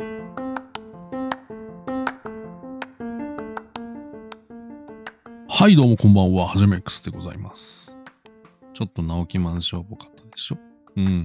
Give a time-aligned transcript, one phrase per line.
[0.00, 0.04] は
[5.68, 6.46] い、どうもこんばんは。
[6.46, 7.96] はじめ X でございます。
[8.74, 10.58] ちょっと直木マンションっぽかったでしょ？
[10.94, 11.24] うん。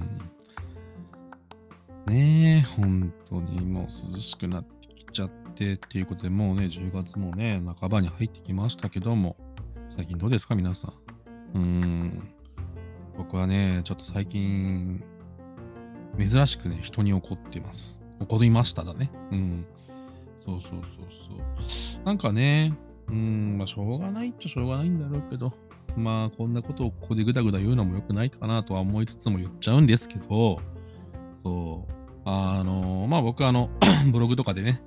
[2.06, 9.36] ねえ、本当にもう涼しくなってきちゃってっていうことで、もうね、10月もね、半ばに入ってきましたけども、
[9.96, 10.88] 最近どうですか、皆さ
[11.54, 11.58] ん？
[11.58, 12.28] うん。
[13.16, 15.00] 僕はね、ちょっと最近、
[16.18, 18.00] 珍しくね、人に怒ってます。
[18.20, 19.10] 怒りましただね。
[19.30, 19.66] うん。
[20.44, 22.04] そうそうそうそう。
[22.04, 22.74] なんかね、
[23.08, 25.52] うん、まあ、しょうがないっちゃしょうがないんだろうけど、
[25.96, 30.60] まあ、こんなことをここでぐだぐだ言うのも良くないかなとは思いつつも言っちゃうんですけど、
[31.42, 31.92] そう、
[32.24, 33.70] あの、まあ僕はあの、
[34.10, 34.82] ブログとかでね、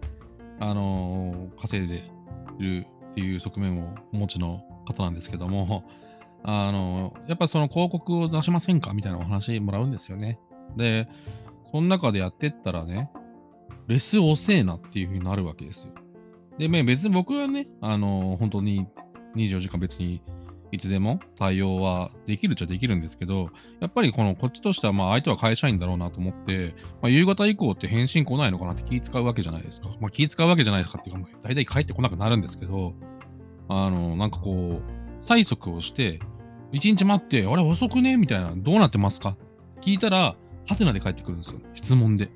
[0.59, 2.11] あの、稼いで
[2.59, 5.83] るっていう側面をお持ちの方なんですけども、
[6.43, 10.39] あの、やっぱその広告を出しませんかみたいなお話もらうんですよね。
[10.75, 11.07] で、
[11.71, 13.11] その中でやってったらね、
[13.87, 15.93] レス遅えなっていう風になるわけですよ。
[16.57, 18.87] で、別に僕はね、あの、本当に
[19.35, 20.21] 24時間別に
[20.71, 29.89] いつでも対応はできるっちゃできるんですけど、やっぱりこのこっちとしてはまあ相手は会社員だろうなと思って、まあ、夕方以降って返信来ないのかなって気使うわけじゃないですか。
[30.01, 32.93] まあ気使うわけじゃないですかっていうか、大体帰ってこなくなるんですけど、
[33.69, 36.19] あの、なんかこう、催促をして、
[36.71, 38.17] 一日待って、あれ遅くね？
[38.17, 39.37] みたいな、どうなってますか？
[39.81, 40.35] 聞いたら、
[40.65, 41.61] ハテナで帰ってくるんですよ。
[41.73, 42.29] 質問で。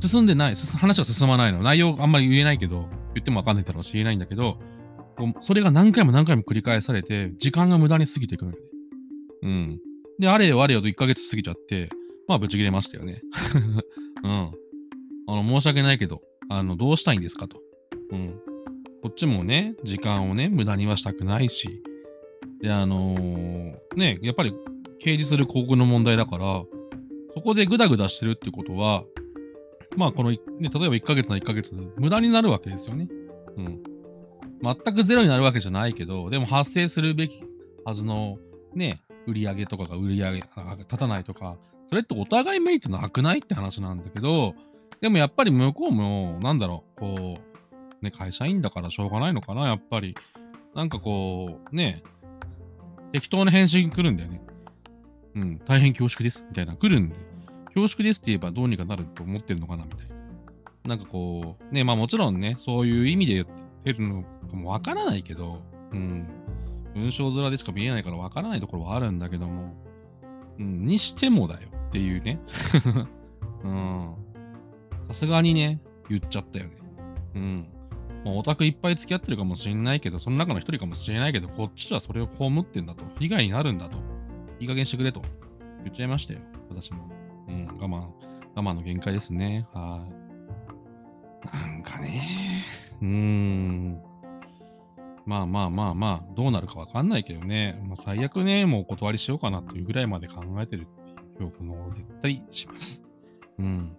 [0.00, 1.62] 進んでない、話が進まないの。
[1.62, 4.58] 内容あんまり言えないけど、言ってもわかんないだろうし言えないんだけど、
[5.40, 8.62] それが何回も何回も繰り返されて、時間が無駄に過ぎていくのよね。
[9.42, 9.80] うん。
[10.18, 11.88] で、あれよあれよと1ヶ月過ぎちゃって、
[12.28, 13.22] まあ、ぶち切れましたよね。
[14.22, 14.52] うん。
[15.26, 17.60] あの、申し訳ないけど、あの、どうしたいんですかと。
[18.10, 18.34] うん。
[19.02, 21.82] こっちもね、時間をね、無駄にはしたくないし、
[22.60, 24.52] で、あのーね、やっぱり、
[25.00, 26.64] 掲示する広告の問題だから、
[27.34, 29.04] そこでグダグダしてるってことは、
[29.98, 33.08] まあ、この、ね、例えば1ヶ月な1ヶ月、無駄になるわけですよね。
[33.56, 33.82] うん。
[34.62, 37.42] 全くゼロになるわけじゃないけど、でも発生するべき
[37.84, 38.38] はずの、
[38.74, 41.56] ね、売り上げとかが売り上げ、あ立たないとか、
[41.88, 44.54] それってお互いメリットなくないって話なんだけど、
[45.00, 47.38] でもやっぱり向こうも、なんだろう、こ
[48.00, 50.14] う、ね、会社員だからしょうがないのかな、やっぱり。
[50.76, 52.04] なんかこう、ね、
[53.12, 54.40] 適当な返信来るんだよね。
[55.34, 57.16] うん、大変恐縮です、みたいな、来るんで。
[57.74, 60.18] 恐縮ですって言えばどうにかなると思ってるのかな、みたいな。
[60.88, 63.46] なんかこう、ね、まあもちろんね、そういう意味で言っ
[63.84, 65.60] てるのかもわからないけど、
[65.92, 66.26] うん、
[66.94, 69.74] 文章面でしか見えないからわからないところはあるんだけども、
[70.58, 72.40] うん、にしてもだよっていうね。
[73.64, 74.14] うん。
[75.08, 76.70] さすがにね、言っちゃったよね。
[77.34, 77.68] うん。
[78.24, 83.04] まあ、オタクいっぱい付き合ってるかもしれないけど、その中の一人かもしれないけど、こっちはそれを被ってんだと。
[83.18, 83.98] 被害になるんだと。
[84.60, 85.22] いい加減してくれと。
[85.84, 86.40] 言っちゃいましたよ。
[86.70, 87.17] 私も。
[87.48, 88.08] うん、我慢、
[88.54, 89.66] 我慢の限界ですね。
[89.72, 91.56] はい。
[91.56, 92.64] なんかね、
[93.00, 94.02] うーん。
[95.26, 103.02] まあまあまあまあ、どうなるかわかんないけどね、まあ、最悪ね、もうお断りしようかなっていうぐらいまで考えてるっていう恐怖の絶対します。
[103.58, 103.96] うん。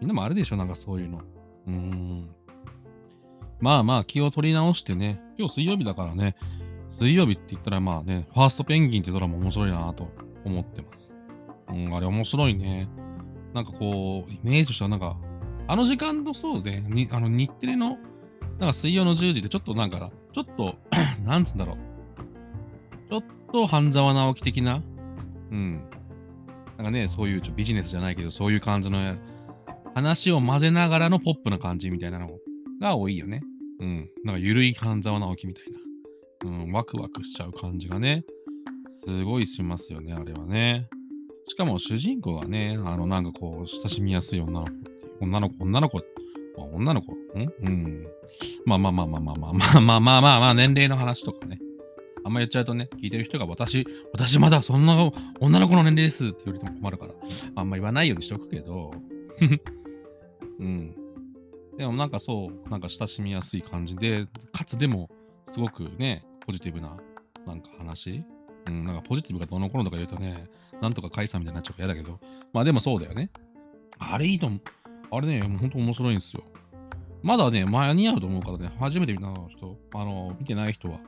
[0.00, 1.18] みんなもあるでしょ、なんかそういうの。
[1.18, 2.30] うーん。
[3.60, 6.36] まあまあ、気を取り直してね、今日水曜日だからね、
[7.00, 10.08] 水曜日って言ったらまあね、ファーストペンギンってドラマ面白いなと
[10.44, 11.17] 思ってます。
[11.70, 12.88] うん、あれ面白いね。
[13.54, 15.16] なんかこう、イメージとしてはなんか、
[15.66, 17.98] あの時間のそうで、にあの日テレの、
[18.58, 20.76] なんか水曜の10時でちょっとなんか、ちょっと、
[21.24, 21.76] なんつうんだろう。
[23.10, 24.82] ちょっと半沢直樹的な、
[25.50, 25.82] うん。
[26.76, 29.16] なんかね、そういうちょビジネスじゃないけど、そういう感じの
[29.94, 32.30] 話を混ぜながらのポップな感じみたいなの
[32.80, 33.42] が多いよね。
[33.80, 34.10] うん。
[34.24, 35.78] なんかゆるい半沢直樹みたいな。
[36.44, 38.24] うん、ワクワクしちゃう感じがね、
[39.06, 40.88] すごいしますよね、あれはね。
[41.48, 44.72] しかも主人公がね、あの、なんかこう、親しみやすい女の子。
[45.20, 46.02] 女の子、女の子、
[46.56, 47.16] 女の子、ん？
[47.36, 48.06] うん。
[48.64, 51.58] まあまあまあまあまあまあまあまあまあまあまあ、年齢の話とかね。
[52.24, 55.10] あんま言っちゃうとね、聞いてる人が私、私まだそんな
[55.40, 57.14] 女の子の年齢ですって言われても困るから、
[57.54, 58.90] あんま言わないようにしとくけど、
[60.60, 60.94] うん。
[61.78, 65.08] でもなんかそう、なんか親しみやすい感じで、かつでも、
[65.50, 66.96] すごくね、ポジティブな、
[67.46, 68.24] なんか話
[68.68, 70.48] うん、なんかポジティブがどの頃とか言うとね、
[70.80, 72.18] なんとか解散みたいになっちゃうか嫌だけど、
[72.52, 73.30] まあでもそうだよね。
[73.98, 74.60] あれいいと思う。
[75.10, 76.42] あれね、ほんと面白いんですよ。
[77.22, 81.00] まだね、間に合うと思うからね、初めて見た人、あの、見てない人は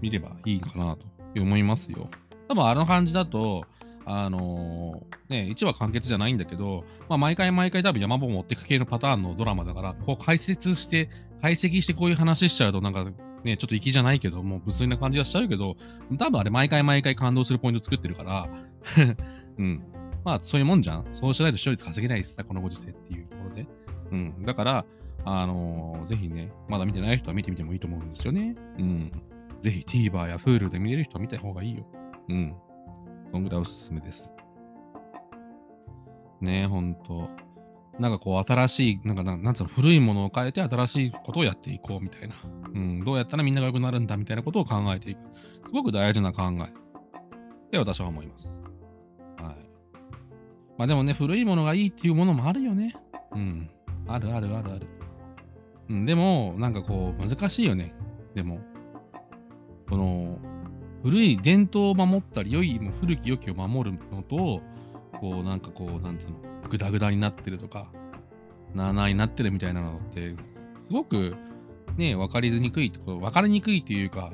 [0.00, 1.06] 見ればいいかなと
[1.40, 2.08] 思いますよ。
[2.48, 3.64] 多分あの感じだと、
[4.04, 11.08] あのーね、1話完結じゃないんだけど、まあ、毎回毎回多分山本持ってく系のパターンのドラマだから、こう解説して、
[11.40, 13.06] 解析してこういう話しちゃうと、なんか
[13.44, 15.76] ね、ちょっと粋じゃないけど、もう無粋な感じがしちゃうけど、
[16.18, 18.48] 多分あれ毎回毎回感動するポイント作ってるから、
[19.58, 19.82] うん。
[20.24, 21.06] まあ、そういうもんじゃん。
[21.12, 23.66] そうしないと視聴率稼げないですさ、このご時世っていうところで。
[24.10, 24.42] うん。
[24.42, 24.84] だから、
[25.26, 28.56] あのー、ぜひね、まだ見てない人は見てみてもいいと思うんですよね。
[28.78, 29.12] うん。
[29.60, 31.86] ぜひ TVer や Hulu で見れる人は見た方がいいよ。
[32.28, 32.54] うん。
[33.32, 34.32] そんぐらいおすすめです。
[36.40, 37.28] ねえ、ほんと。
[37.98, 42.34] なんかこう、新しい、なんかな、んつうの、古いものを変えて新しいことをやっていこうみたいな。
[42.74, 45.20] うん、どうやったらみんなが良くなるんだみたいなことを考えていく。
[45.66, 46.64] すごく大事な考え。
[46.64, 48.60] って私は思います。
[49.36, 49.56] はい。
[50.76, 52.96] まあでもね、古いものがいいっていうものもあるよね。
[53.32, 53.70] うん。
[54.08, 54.86] あるあるあるある。
[55.88, 57.94] うん、でも、なんかこう、難しいよね。
[58.34, 58.60] でも、
[59.88, 60.38] この、
[61.02, 64.62] 古い伝統を守ったり、良い、古き良きを守るのと、
[65.20, 67.90] こう、なんかこう、なんつうの、グダグダになってるとか、
[68.74, 70.34] なあなあになってるみたいなのって、
[70.80, 71.34] すごく
[71.96, 74.32] ね、分かりにくいところ、分かりにくいっていうか、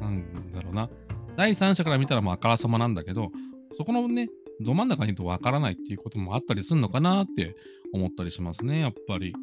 [0.00, 0.90] なんだろうな、
[1.36, 3.30] 第三者から見たらもうあからさまなんだけど、
[3.76, 4.28] そこのね、
[4.60, 7.54] ど真ん中にいると分からないっていうこともあったりするのかなって
[7.92, 9.34] 思ったりしますね、やっぱり。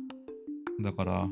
[0.81, 1.27] だから、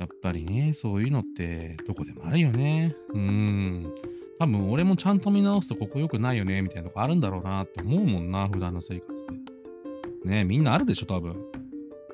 [0.00, 2.94] やっぱりね、そういうのってどこでもあるよね。
[3.14, 3.94] うん。
[4.40, 9.12] 多分俺もちゃんと見直すとここ良くないよね、みたいなとこあるんだろうなって思うもんな、普段の生活
[10.24, 10.30] で。
[10.30, 11.36] ねえみんなあるでしょ、多分。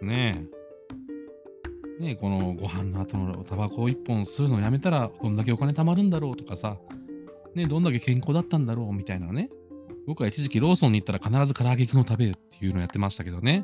[0.03, 0.45] ね
[2.01, 2.03] え。
[2.03, 6.79] ねえ、このご飯の後のタバコを1本吸うのやめたらどんだけお金貯まるんだろうとかさ、
[7.55, 9.49] ねえ、どんだけ健康だったんだろうみたいなね。
[10.09, 13.63] 僕は一時期ローソンに行ったら必ず唐揚げくんを食べるっていうのをやってましたけどね。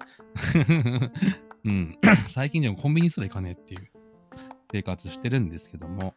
[1.66, 1.98] うん。
[2.30, 3.90] 最近でもコンビニすら行かねえっていう
[4.70, 6.14] 生活してるんですけども。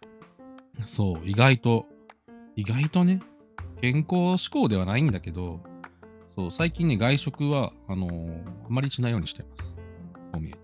[0.86, 1.88] そう、意外と
[2.56, 3.22] 意外とね、
[3.82, 5.60] 健康志向ではないんだけど、
[6.36, 9.76] そう、最近ね、外食は、あのー、あまりしないようにしてます。
[10.32, 10.58] こう見えて。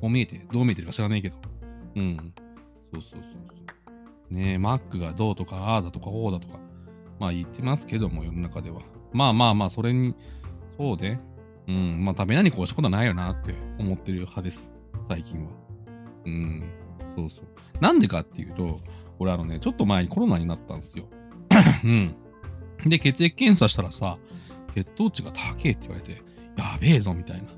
[0.00, 1.36] こう見えて、どう見えてるか知らないけど。
[1.96, 2.34] うん。
[2.92, 3.38] そうそうそうそ
[4.30, 4.34] う。
[4.34, 6.58] ねえ、マックがどうとか、ああだとか、こうだとか、
[7.18, 8.82] まあ言ってますけども、世の中では。
[9.12, 10.14] まあまあまあ、それに、
[10.76, 11.20] そうね。
[11.68, 14.74] うん、まあ食べ何こうしたことはないよなって思ってる派です。
[15.08, 15.50] 最近は。
[16.26, 16.70] うん、
[17.14, 17.46] そうそう。
[17.80, 18.80] なんでかっていうと、
[19.18, 21.06] 俺あのね、ちょっと前にコロナになったんですよ。
[21.84, 22.14] うん。
[22.86, 24.18] で、血液検査したらさ、
[24.74, 26.22] 血糖値が高えって言われて、
[26.56, 27.48] やべえぞみたいな。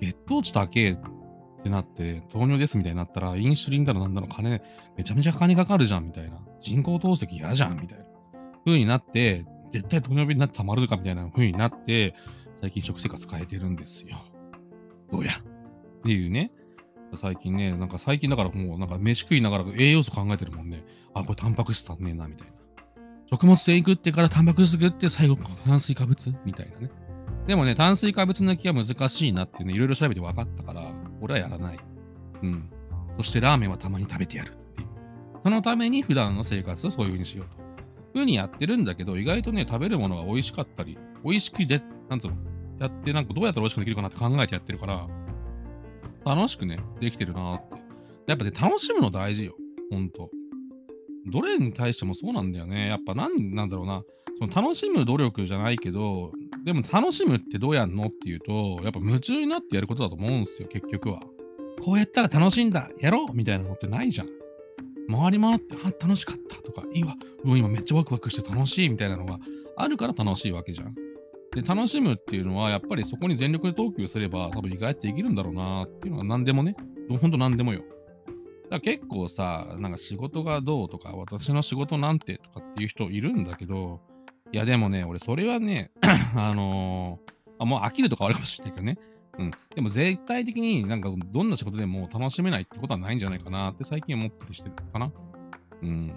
[0.00, 0.96] 血糖値高えっ
[1.62, 4.62] てなって、糖尿ですみたいになったら、インシュリンだろなんだろ金、
[4.96, 6.40] めちゃめちゃ金かかるじゃんみたいな。
[6.60, 8.04] 人工透析嫌じゃんみたいな。
[8.64, 12.14] 風になって、絶対糖尿病になってたまるかみたいな風になって、
[12.60, 14.24] 最近食生活変えてるんですよ。
[15.10, 16.50] どうやっていうね。
[17.16, 20.84] 最近ね、なんか最近だからもうなんか飯食いながら栄養素考えてるもんね。
[21.12, 22.52] あ、これタンパク質足んねえな、みたいな。
[23.34, 26.90] 食物繊維食ってからタンパク質食って最後炭水化物みたいなね。
[27.48, 31.78] でもね、炭水化物抜きは難しいなってね、いろいろ調べて分かったから、俺はやらない。
[32.42, 32.70] うん。
[33.16, 34.88] そしてラーメンはたまに食べてやるっていう。
[35.42, 37.64] そのために普段の生活をそういう風にしようと。
[38.12, 42.36] ふうにやってるんだけど、意外とね、食べるものが美味しかったり、美味しくで、なんつうの、
[42.78, 45.08] やって、なんかどうやったら美味しくできるかなって考えてやってるから、
[46.24, 47.74] 楽しくね、できてるなって。
[48.28, 49.56] やっぱね、楽しむの大事よ。
[49.90, 50.30] ほんと。
[51.26, 52.88] どれに対してもそうなんだよね。
[52.88, 54.02] やっぱ何なんだろうな。
[54.38, 56.32] その楽しむ努力じゃないけど、
[56.64, 61.20] でも楽しむってどうやんのっていうと、やっぱ夢中になってやることだと思うんすよ、結局は。
[61.82, 64.28] こうやったら楽しいんだ、やろうみたいなのってないじゃん。
[65.10, 69.38] 回り回って、あ、楽しかったとか、いいわ、もう今めっちゃワクワクして楽しいみたいなのが
[69.76, 70.94] あるから楽しいわけじゃん。
[71.54, 76.74] で、楽しむっていうのは、やっぱりそこに全力で投球すれば、多分意外とできるんだろうなっていうのは何でもね、
[77.20, 77.82] ほんと何でもよ。
[78.70, 84.00] だ結構さ、なんか仕事がどうとか、私の仕事なんてとかっていう人いるんだけど、
[84.52, 85.90] いやでもね、俺それはね、
[86.36, 88.98] あのー、あもう飽きるとかあるかもしれないけどね。
[89.38, 89.50] うん。
[89.74, 95.12] でも絶対的になんかどんな仕事でも楽しめないってことはないんじゃないかなって最近思ったりしてるかな。
[95.82, 96.12] うん。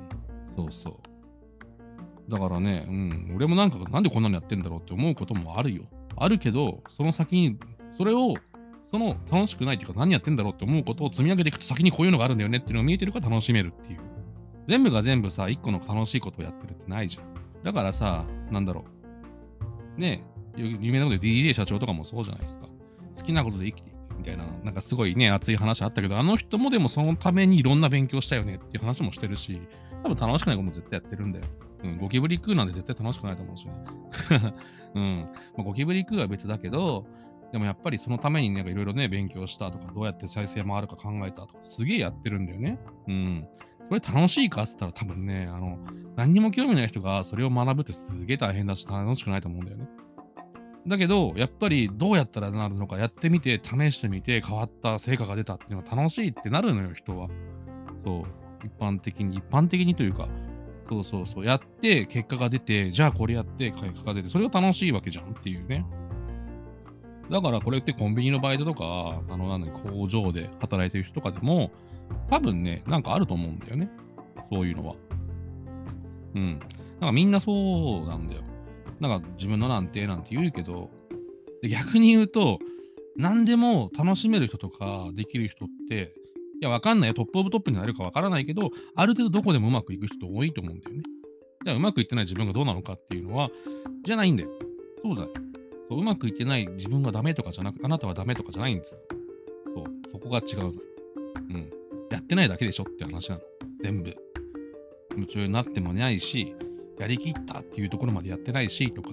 [0.45, 2.31] そうそう。
[2.31, 3.33] だからね、うん。
[3.35, 5.83] 俺もなんかなんでこんなのやってんだろうって思うこともあるよ。
[6.17, 7.57] あるけど、その先に、
[7.91, 8.35] それを
[8.89, 13.99] その楽しくないっていうか何やってんだろうって思うことを積み上げていくと先にこういうのがあるんだよねっていうのが見えてるから楽しめるっていう。
[14.67, 17.63] 全部が全部さ、一個の楽しいことをやってるってないじゃん。
[17.63, 18.85] だからさ、なんだろ
[19.97, 19.99] う。
[19.99, 20.23] ね
[20.57, 22.67] え、有名なことで DJ 社長とかもそうじゃないですか。
[23.17, 29.61] 好きなことで生きていくみたいな、なんかすごいね、熱い話あったけど、あの人もでもそのためにいろんな勉強したよねっていう話もしてるし、
[30.03, 31.45] 多分楽しくないことも絶対やってるんだよ。
[31.83, 33.73] うん、ゴキブリ食うなんて絶対楽しくないと思うしね。
[34.95, 35.29] うん。
[35.55, 37.05] まあ、ゴキブリ食うは別だけど、
[37.57, 42.77] でもやっぱりそのためになんかいろいろね、勉強したとか、どうやって再生回るか考えたとか、すげえやってるんだよね。
[43.07, 43.47] うん。
[43.87, 44.61] それ楽しいか？
[44.61, 45.79] って言ったら多分ね、あの、
[46.15, 49.87] 何にも興味ない人がそれを学ぶってすげえ大変だし楽しくないと思うんだよね。
[50.85, 57.27] だけど、やっぱりどうやったらなるのかやってみて、試してみて、変わった成果が出たっていうのが楽しいってなるのよ、人は。
[58.05, 58.23] そう。
[58.63, 60.29] 一般的に、一般的にというか、
[60.89, 61.45] そうそうそう。
[61.45, 65.83] やって結果が出て、じゃあこれやって結果が出て、それが楽しいわけじゃんっていうね。
[67.29, 71.71] だからこれってコンビニのバイトとか、あの、なんだ工場で働いてる人とかでも、
[72.29, 73.89] 多分ね、なんかあると思うんだよね。
[74.51, 74.95] そういうのは。
[76.35, 76.59] うん。
[76.99, 78.41] なんかみんなそうなんだよ。
[78.99, 80.89] なんか自分のなんてなんて言うけど、
[81.69, 82.59] 逆に言うと、
[83.17, 86.13] 何でも楽しめる人とかできる人って、
[86.61, 87.13] いや、わかんないよ。
[87.13, 91.03] トップオブトップになるかわからないけど、ある程度どこでもうまくいく人多いと思うんだよね。
[91.65, 93.49] じゃあ、うまくいってない自分がどうなのかっていうのは、
[94.03, 94.49] じゃないんだよ。
[95.03, 95.46] そうだよ。
[95.89, 98.99] そううまくいってない自分がダメとかじゃなく、あなたはダメとかじゃないんですよ。
[99.73, 100.69] そう、そこが違うの。
[100.69, 100.73] う
[101.53, 101.71] ん。
[102.09, 103.41] やってないだけでしょって話なの。
[103.81, 104.15] 全部。
[105.11, 106.55] 夢中になってもないし、
[106.99, 109.09] やりきったっていうところまでやってないしとか、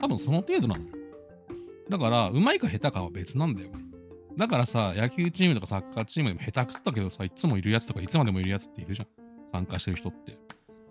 [0.00, 0.88] 多分その程度なのよ。
[1.88, 3.84] だから、うまいか下手かは別なんだよね。
[4.36, 9.08] だからさ、野球チームとかサッカーチームでも下手くそだけどさ、いつもいるやつとかいつまでもいるやつっているじゃん。
[9.52, 10.38] 参加してる人って。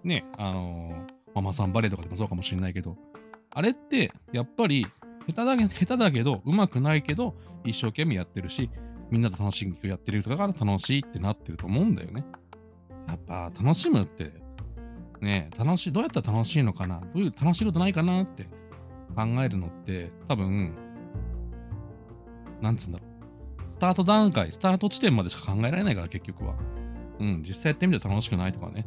[0.03, 2.97] ね、あのー、ママさんバレーとかでもそうかもしれないけど、
[3.51, 4.87] あれって、やっぱり、
[5.27, 8.69] 下手だけ下手だけど、うまくないけど、一生懸命やってるし、
[9.11, 12.25] みんなと楽しくやってる人だから楽しいってなってると思うんだよね。
[13.07, 14.33] やっぱ楽しむって、
[15.21, 16.99] ね、楽しい、どうやったら楽しいのかな？
[16.99, 18.45] どういう楽しいことないかなって
[19.15, 20.73] 考えるのって、多分、
[22.61, 23.05] なんつうんだろ
[23.69, 23.71] う。
[23.71, 26.55] スタート段階、スタート地点までしか考えられないから、結局は。
[27.19, 28.85] うん、実際やってみて楽しくないとかね。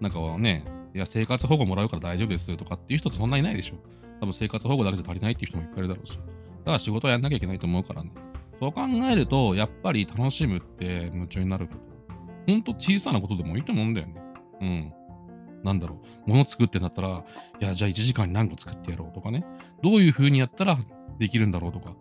[0.00, 0.64] なんかはね、
[0.94, 3.74] いや、生活保護もらうから大丈夫ですとかっていう人ってそんなにいないでしょ。
[4.20, 6.12] 多分生活保護だけじゃ足りないっていう人もいっぱいいるだろうし。
[6.12, 6.18] だ
[6.64, 8.10] から仕事はやんなきゃいけないと思うからね。
[8.58, 11.80] そう考えると、やっぱり楽しむって夢中になること。
[12.46, 14.14] ほんと小さなことでもいいと思うんだよね。
[14.60, 14.92] うん。
[15.62, 16.30] なんだろう。
[16.30, 17.24] 物作ってんだったら、
[17.60, 19.44] いや、じゃあ1時間に何個作ってやろうとかね。
[19.82, 20.78] どういう風にやったら
[21.18, 21.94] できるんだろうとか。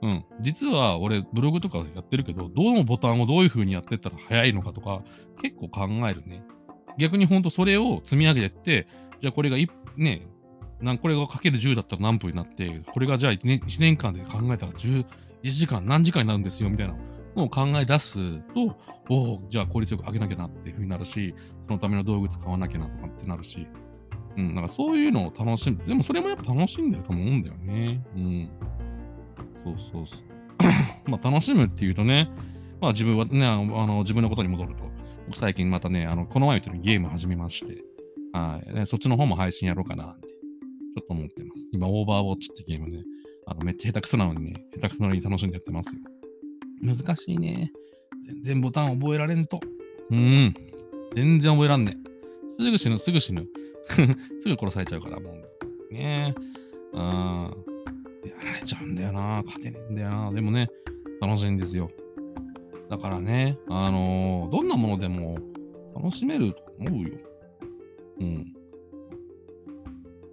[0.00, 0.24] うん。
[0.40, 5.02] 実は俺、ブログとかやってるけど、どのボタンをどういう風にやってったら早いのかとか、
[5.42, 6.42] 結構考えるね。
[6.98, 8.88] 逆にほんとそれを積み上げてって、
[9.20, 9.56] じゃあこれが
[9.96, 10.26] ね、
[10.80, 15.04] なんこれがかける10だったら何分になって、これがじゃあ 1, 年 ,1 年間で考えたら11
[15.42, 16.94] 時間何時間になるんですよみたいな
[17.36, 18.76] のを考え出すと、
[19.08, 23.66] おお、じゃあ効率よく上げなきゃなっていうふうになるし、そのための道具使わなきゃなとかってなるし、
[24.36, 25.84] うん、なんかそういうのを楽しむ。
[25.84, 28.00] でもそれもやっぱ楽しんでると思うんだよね。
[28.14, 28.50] うん。
[29.64, 30.20] そうそうそう。
[31.10, 32.30] まあ楽しむっていうとね、
[32.80, 34.84] まあ自分はね、あのあの自分のことに戻ると、
[35.26, 37.82] 僕最近またね、あの、この前言ったようにゲーム始めまして、
[38.32, 40.28] はい、ね、そっちの方も配信やろうかなって、
[40.98, 41.68] ちょっと思ってます。
[41.72, 43.04] 今、オーバーウォッチってゲームね、
[43.46, 46.00] あのめっちゃ下手くそなのにね、下手くそなのに楽しんでやってますよ。
[46.82, 47.70] 難しいね。
[48.26, 49.60] 全然ボタン覚えられんと。
[50.10, 50.54] うん。
[51.14, 51.96] 全然覚えらんね
[52.56, 53.46] すぐ死ぬ、すぐ死ぬ。
[54.42, 55.94] すぐ殺されちゃうから、もう。
[55.94, 56.40] ねえ。
[56.94, 57.00] うん。
[57.00, 57.02] や
[58.44, 59.42] られちゃうんだよな。
[59.46, 60.32] 勝てねえんだよな。
[60.32, 60.68] でもね、
[61.20, 61.90] 楽しいんですよ。
[62.90, 65.38] だからね、あのー、どんなものでも
[65.94, 67.18] 楽しめると思うよ。
[68.20, 68.52] うん。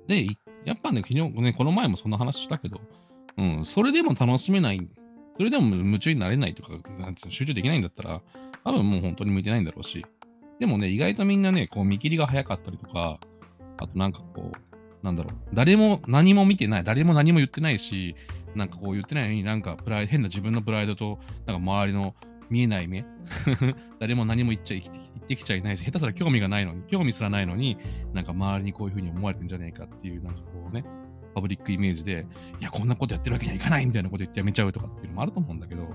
[0.08, 0.26] で、
[0.66, 2.82] やっぱね、昨日ね、この前もそんな話したけど、
[3.38, 4.88] うん、それでも楽しめない、
[5.38, 8.22] それでも夢中になれないとか、なんて集中できないんだったら、
[8.64, 10.06] 多分もう本当に向いてないんだろうし、
[10.60, 13.20] でもね、意外とみんなね、こう見切りが早かったりとか、
[13.78, 18.16] あとなんかこう、なんだろう、誰も何も見てない、誰も何も言ってないし、
[18.56, 22.16] なんかこう言ってないのになんかプライ変な自分のプライドと、なんか周りの
[22.50, 23.06] 見えない目
[24.00, 27.78] 誰も何も言っちゃい、言ってきちゃいないし、下手すら興味がないのに、興味すらないのに、
[28.14, 30.84] なんか周りにこういうふうに思われてんじゃねえかっていう、なんかこうね、
[31.34, 32.26] パブリックイメージで、
[32.60, 35.88] いや、こんなことやってるわけにはいかないみたいなこと言ってやめちゃうとかっていうのもあると思うんだけど、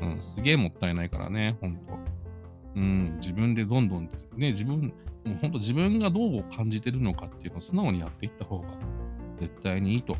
[0.00, 1.98] うん、すげえもったいないからね、ほんと。
[2.74, 4.92] うん、自分でどんどん、ね、自分、
[5.24, 8.68] もうほんと自分がどう感じてるのかっていうのを素直にやっていった方が
[9.38, 10.16] 絶対にいいと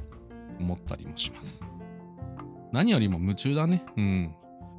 [0.58, 1.62] 思ったりもします。
[2.72, 3.84] 何よりも夢中だね。
[3.96, 4.34] うん。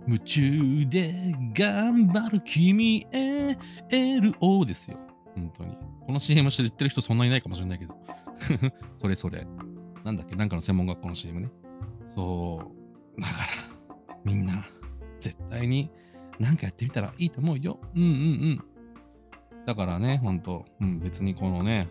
[0.07, 3.57] 夢中で頑張る君へ
[3.89, 4.97] LO ですよ。
[5.35, 5.77] 本当に。
[6.05, 7.95] この CM 知ってる人そんなにいないかもしれないけど。
[8.99, 9.45] それそれ。
[10.03, 10.35] なんだっけ？
[10.35, 11.49] なんかの専門学校の CM ね。
[12.15, 12.61] そ
[13.17, 13.21] う。
[13.21, 14.65] だから、みんな、
[15.19, 15.89] 絶対に
[16.39, 17.79] なんかやってみたらいいと思うよ。
[17.95, 19.65] うんうんうん。
[19.65, 21.87] だからね、ほんと、うん、別にこのね、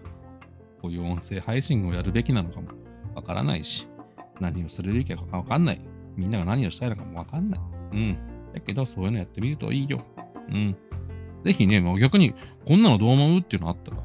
[0.81, 2.69] こういう音声配信をやるべきなのかも
[3.15, 3.87] わからないし、
[4.41, 5.81] 何をするべきかわかんない。
[6.17, 7.61] みんなが何をしたいのかもわかんない。
[7.93, 8.19] うん。
[8.55, 10.03] だけど、そういうのやってみるといいよ。
[10.49, 10.77] うん。
[11.45, 12.35] ぜひね、もう逆に、
[12.67, 13.99] こんなのどう思うっていうのあったら、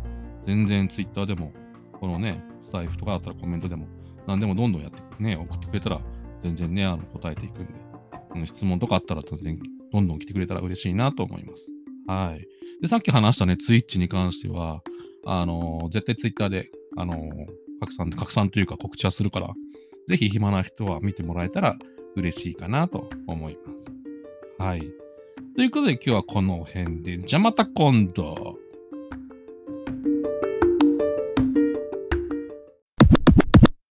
[0.46, 1.52] 全然 Twitter でも、
[2.00, 3.88] このね、スタイフとかだったらコメントでも、
[4.28, 6.02] 何でもどんどんやってね、送ってくれたら、
[6.44, 7.68] 全然ね、あの答えていくん
[8.42, 9.60] で、質問とかあったら、当然、
[9.92, 11.72] どんどん来てくれたら嬉しいなと思います。
[12.08, 12.48] はい。
[12.82, 14.82] で、さっき話したね、ツイッチに関しては、
[15.25, 17.30] あのー、絶対ツイッターで、あのー、
[17.80, 19.54] 拡散、拡散というか告知はするから、
[20.08, 21.78] ぜひ暇な人は見てもらえたら
[22.15, 23.88] 嬉しいかなと思います。
[24.58, 24.91] はい。
[25.55, 28.58] ということで今日はこの辺で、じゃまた今度。